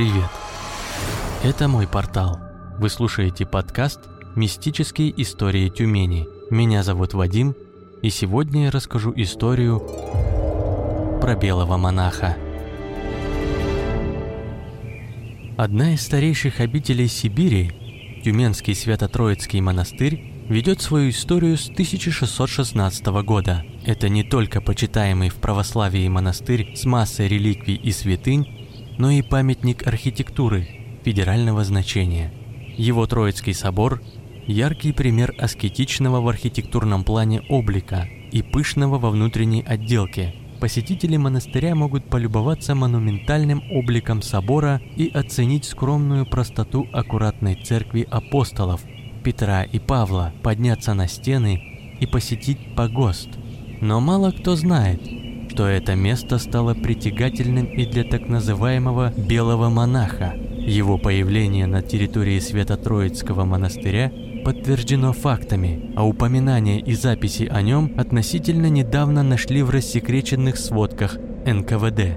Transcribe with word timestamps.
Привет! 0.00 0.30
Это 1.44 1.68
мой 1.68 1.86
портал. 1.86 2.40
Вы 2.78 2.88
слушаете 2.88 3.44
подкаст 3.44 4.00
«Мистические 4.34 5.12
истории 5.20 5.68
Тюмени». 5.68 6.26
Меня 6.48 6.82
зовут 6.82 7.12
Вадим, 7.12 7.54
и 8.00 8.08
сегодня 8.08 8.64
я 8.64 8.70
расскажу 8.70 9.12
историю 9.14 9.78
про 11.20 11.36
белого 11.36 11.76
монаха. 11.76 12.38
Одна 15.58 15.92
из 15.92 16.00
старейших 16.00 16.60
обителей 16.60 17.06
Сибири, 17.06 18.22
Тюменский 18.24 18.74
Свято-Троицкий 18.74 19.60
монастырь, 19.60 20.32
ведет 20.48 20.80
свою 20.80 21.10
историю 21.10 21.58
с 21.58 21.68
1616 21.68 23.04
года. 23.22 23.66
Это 23.84 24.08
не 24.08 24.24
только 24.24 24.62
почитаемый 24.62 25.28
в 25.28 25.34
православии 25.34 26.08
монастырь 26.08 26.74
с 26.74 26.86
массой 26.86 27.28
реликвий 27.28 27.74
и 27.74 27.92
святынь, 27.92 28.59
но 29.00 29.10
и 29.10 29.22
памятник 29.22 29.86
архитектуры 29.86 30.68
федерального 31.04 31.64
значения. 31.64 32.30
Его 32.76 33.06
Троицкий 33.06 33.54
собор– 33.54 34.02
яркий 34.46 34.92
пример 34.92 35.34
аскетичного 35.38 36.20
в 36.20 36.28
архитектурном 36.28 37.02
плане 37.04 37.40
облика 37.48 38.06
и 38.30 38.42
пышного 38.42 38.98
во 38.98 39.08
внутренней 39.08 39.62
отделке. 39.62 40.34
Посетители 40.60 41.16
монастыря 41.16 41.74
могут 41.74 42.10
полюбоваться 42.10 42.74
монументальным 42.74 43.62
обликом 43.72 44.20
собора 44.20 44.82
и 44.96 45.08
оценить 45.08 45.64
скромную 45.64 46.26
простоту 46.26 46.86
аккуратной 46.92 47.54
церкви 47.54 48.06
апостолов 48.10 48.82
Петра 49.24 49.62
и 49.62 49.78
Павла, 49.78 50.34
подняться 50.42 50.92
на 50.92 51.08
стены 51.08 51.96
и 52.00 52.04
посетить 52.06 52.74
погост. 52.76 53.30
Но 53.80 53.98
мало 54.00 54.30
кто 54.30 54.56
знает, 54.56 55.00
что 55.60 55.68
это 55.68 55.94
место 55.94 56.38
стало 56.38 56.72
притягательным 56.72 57.66
и 57.66 57.84
для 57.84 58.02
так 58.02 58.26
называемого 58.28 59.12
«белого 59.14 59.68
монаха». 59.68 60.32
Его 60.56 60.96
появление 60.96 61.66
на 61.66 61.82
территории 61.82 62.38
Свято-Троицкого 62.38 63.44
монастыря 63.44 64.10
подтверждено 64.42 65.12
фактами, 65.12 65.92
а 65.96 66.06
упоминания 66.06 66.80
и 66.80 66.94
записи 66.94 67.42
о 67.42 67.60
нем 67.60 67.92
относительно 67.98 68.70
недавно 68.70 69.22
нашли 69.22 69.62
в 69.62 69.68
рассекреченных 69.68 70.56
сводках 70.56 71.18
НКВД. 71.44 72.16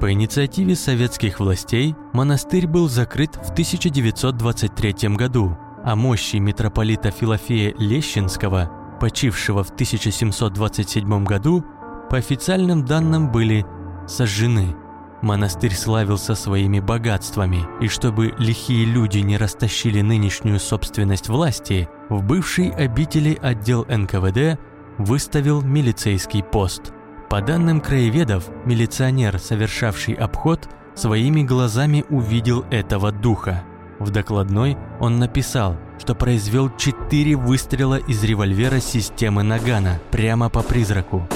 По 0.00 0.10
инициативе 0.10 0.76
советских 0.76 1.40
властей 1.40 1.94
монастырь 2.14 2.66
был 2.66 2.88
закрыт 2.88 3.34
в 3.34 3.50
1923 3.50 5.10
году, 5.10 5.58
а 5.84 5.94
мощи 5.94 6.36
митрополита 6.36 7.10
Филофея 7.10 7.74
Лещинского, 7.78 8.70
почившего 8.98 9.62
в 9.62 9.70
1727 9.70 11.24
году, 11.24 11.64
по 12.10 12.16
официальным 12.16 12.84
данным 12.84 13.30
были 13.30 13.66
сожжены. 14.06 14.76
Монастырь 15.22 15.74
славился 15.74 16.34
своими 16.34 16.80
богатствами, 16.80 17.66
и 17.80 17.88
чтобы 17.88 18.34
лихие 18.38 18.84
люди 18.84 19.18
не 19.18 19.36
растащили 19.36 20.02
нынешнюю 20.02 20.60
собственность 20.60 21.28
власти, 21.28 21.88
в 22.10 22.22
бывшей 22.22 22.70
обители 22.70 23.38
отдел 23.40 23.84
НКВД 23.88 24.60
выставил 24.98 25.62
милицейский 25.62 26.42
пост– 26.42 26.92
по 27.28 27.40
данным 27.40 27.80
краеведов, 27.80 28.48
милиционер, 28.64 29.38
совершавший 29.40 30.14
обход, 30.14 30.68
своими 30.94 31.42
глазами 31.42 32.04
увидел 32.08 32.64
этого 32.70 33.10
духа. 33.10 33.64
В 33.98 34.10
докладной 34.10 34.76
он 35.00 35.18
написал, 35.18 35.76
что 35.98 36.14
произвел 36.14 36.70
четыре 36.76 37.36
выстрела 37.36 37.96
из 37.96 38.22
револьвера 38.24 38.80
системы 38.80 39.42
Нагана 39.42 40.00
прямо 40.10 40.48
по 40.48 40.62
призраку. 40.62 41.28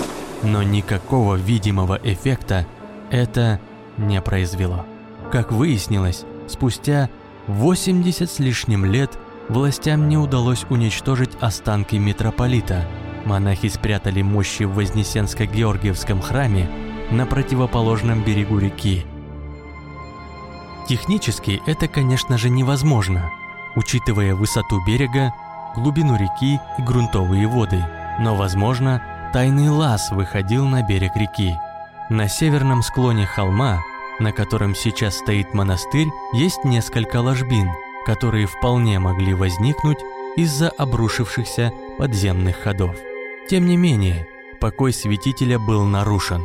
Но 0.42 0.62
никакого 0.62 1.34
видимого 1.36 1.98
эффекта 2.02 2.66
это 3.10 3.60
не 3.96 4.20
произвело. 4.22 4.86
Как 5.32 5.52
выяснилось, 5.52 6.24
спустя 6.48 7.10
80 7.46 8.30
с 8.30 8.38
лишним 8.38 8.84
лет 8.84 9.18
властям 9.48 10.08
не 10.08 10.16
удалось 10.16 10.64
уничтожить 10.70 11.36
останки 11.40 11.96
митрополита– 11.96 12.86
Монахи 13.24 13.68
спрятали 13.68 14.22
мощи 14.22 14.64
в 14.64 14.78
Вознесенско-Георгиевском 14.78 16.20
храме 16.20 16.70
на 17.10 17.26
противоположном 17.26 18.22
берегу 18.24 18.58
реки. 18.58 19.04
Технически 20.88 21.62
это, 21.66 21.86
конечно 21.86 22.38
же, 22.38 22.50
невозможно, 22.50 23.30
учитывая 23.76 24.34
высоту 24.34 24.80
берега, 24.86 25.32
глубину 25.74 26.16
реки 26.16 26.60
и 26.78 26.82
грунтовые 26.82 27.46
воды. 27.46 27.84
Но, 28.18 28.36
возможно, 28.36 29.02
тайный 29.32 29.68
лаз 29.68 30.10
выходил 30.10 30.66
на 30.66 30.82
берег 30.82 31.16
реки. 31.16 31.54
На 32.08 32.28
северном 32.28 32.82
склоне 32.82 33.26
холма, 33.26 33.80
на 34.18 34.32
котором 34.32 34.74
сейчас 34.74 35.16
стоит 35.16 35.54
монастырь, 35.54 36.08
есть 36.32 36.64
несколько 36.64 37.20
ложбин, 37.20 37.70
которые 38.04 38.46
вполне 38.46 38.98
могли 38.98 39.34
возникнуть 39.34 39.98
из-за 40.36 40.68
обрушившихся 40.70 41.72
подземных 41.98 42.56
ходов. 42.56 42.96
Тем 43.48 43.66
не 43.66 43.76
менее, 43.76 44.26
покой 44.60 44.92
святителя 44.92 45.58
был 45.58 45.84
нарушен. 45.84 46.42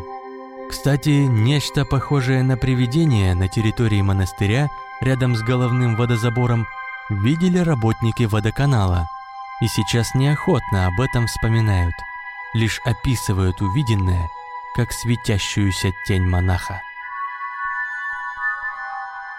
Кстати, 0.69 1.25
нечто 1.28 1.85
похожее 1.85 2.41
на 2.41 2.58
привидение 2.58 3.35
на 3.35 3.47
территории 3.47 4.02
монастыря 4.02 4.69
рядом 5.02 5.35
с 5.35 5.41
головным 5.41 5.96
водозабором 5.96 6.66
видели 7.10 7.60
работники 7.60 8.24
водоканала 8.24 9.08
и 9.62 9.68
сейчас 9.68 10.14
неохотно 10.16 10.88
об 10.88 11.00
этом 11.00 11.28
вспоминают, 11.28 11.96
лишь 12.54 12.80
описывают 12.86 13.62
увиденное 13.62 14.30
как 14.76 14.92
светящуюся 14.92 15.94
тень 16.06 16.28
монаха. 16.28 16.82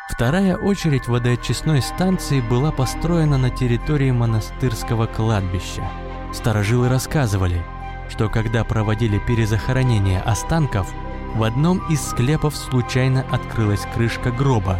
Вторая 0.08 0.56
очередь 0.56 1.08
водоочистной 1.08 1.82
станции 1.82 2.40
была 2.40 2.72
построена 2.72 3.36
на 3.36 3.50
территории 3.50 4.10
монастырского 4.12 5.06
кладбища– 5.06 5.90
Старожилы 6.36 6.90
рассказывали, 6.90 7.64
что 8.10 8.28
когда 8.28 8.62
проводили 8.62 9.18
перезахоронение 9.18 10.20
останков, 10.20 10.92
в 11.34 11.42
одном 11.42 11.78
из 11.90 12.02
склепов 12.02 12.54
случайно 12.54 13.24
открылась 13.30 13.86
крышка 13.94 14.30
гроба, 14.30 14.78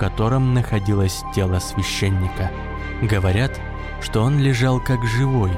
котором 0.00 0.54
находилось 0.54 1.22
тело 1.34 1.58
священника. 1.58 2.50
Говорят, 3.02 3.60
что 4.00 4.22
он 4.22 4.38
лежал 4.38 4.80
как 4.80 5.04
живой, 5.04 5.52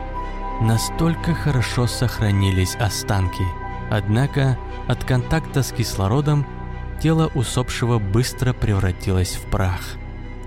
настолько 0.60 1.32
хорошо 1.32 1.86
сохранились 1.86 2.74
останки. 2.74 3.44
Однако 3.88 4.58
от 4.88 5.04
контакта 5.04 5.62
с 5.62 5.70
кислородом 5.70 6.44
тело 7.00 7.30
усопшего 7.36 8.00
быстро 8.00 8.52
превратилось 8.52 9.36
в 9.36 9.48
прах. 9.48 9.80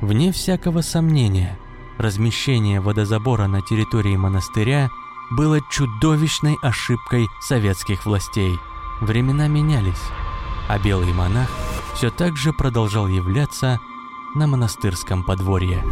Вне 0.02 0.34
всякого 0.34 0.82
сомнения– 0.82 1.58
размещение 1.98 2.82
водозабора 2.82 3.48
на 3.48 3.62
территории 3.62 4.18
монастыря 4.18 4.90
было 5.32 5.60
чудовищной 5.72 6.58
ошибкой 6.62 7.28
советских 7.42 8.06
властей. 8.06 8.54
Времена 9.00 9.48
менялись, 9.48 10.04
а 10.68 10.80
белый 10.80 11.14
монах 11.14 11.50
все 11.94 12.10
так 12.10 12.36
же 12.38 12.54
продолжал 12.54 13.08
являться 13.08 13.80
на 14.34 14.48
монастырском 14.48 15.24
подворье. 15.24 15.84